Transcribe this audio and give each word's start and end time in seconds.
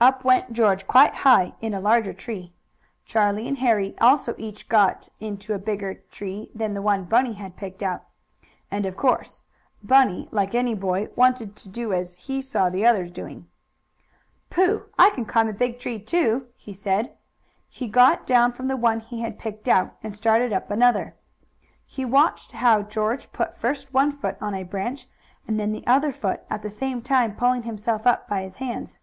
Up 0.00 0.24
went 0.24 0.52
George, 0.52 0.86
quite 0.86 1.16
high, 1.26 1.54
in 1.60 1.72
a 1.74 1.80
larger 1.80 2.12
tree. 2.14 2.52
Charlie 3.04 3.48
and 3.48 3.58
Harry 3.58 3.94
also 3.98 4.34
each 4.38 4.68
got 4.68 5.08
into 5.20 5.52
a 5.52 5.58
bigger 5.58 5.96
tree 6.10 6.50
than 6.54 6.72
the 6.74 6.82
one 6.82 7.04
Bunny 7.04 7.34
had 7.34 7.56
picked 7.56 7.82
out. 7.82 8.04
And 8.70 8.84
of 8.86 8.96
course 8.96 9.42
Bunny, 9.82 10.28
like 10.30 10.54
any 10.54 10.74
boy, 10.74 11.08
wanted 11.16 11.56
to 11.56 11.68
do 11.68 11.92
as 11.92 12.16
he 12.16 12.40
saw 12.40 12.68
the 12.70 12.84
others 12.86 13.10
doing. 13.10 13.48
"Pooh! 14.48 14.84
I 14.98 15.10
can 15.10 15.24
climb 15.26 15.48
a 15.48 15.52
big 15.52 15.78
tree, 15.78 15.98
too," 15.98 16.46
he 16.54 16.72
said. 16.74 17.14
He 17.68 17.86
got 17.86 18.26
down 18.26 18.52
from 18.52 18.68
the 18.68 18.76
one 18.78 19.00
he 19.00 19.20
had 19.20 19.38
picked 19.38 19.68
out, 19.68 19.96
and 20.02 20.14
started 20.14 20.52
up 20.54 20.70
another. 20.70 21.16
He 21.86 22.04
watched 22.04 22.52
how 22.52 22.82
George 22.82 23.30
put 23.32 23.56
first 23.58 23.92
one 23.92 24.12
foot 24.12 24.36
on 24.42 24.54
a 24.54 24.62
branch 24.62 25.06
and 25.46 25.60
then 25.60 25.72
the 25.72 25.86
other 25.86 26.12
foot, 26.12 26.42
at 26.50 26.62
the 26.62 26.70
same 26.70 27.02
time 27.02 27.36
pulling 27.36 27.62
himself 27.64 28.06
up 28.06 28.26
by 28.28 28.42
his 28.42 28.56
hands. 28.56 28.98